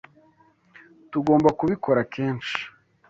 Tugomba 1.11 1.49
kubikora 1.59 2.01
kenshi. 2.13 2.59